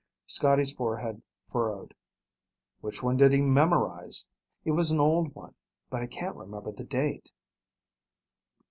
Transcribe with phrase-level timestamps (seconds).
[0.25, 1.21] Scotty's forehead
[1.51, 1.93] furrowed.
[2.79, 4.27] "Which one did he memorize?
[4.65, 5.53] It was an old one,
[5.91, 7.29] but I can't remember the date."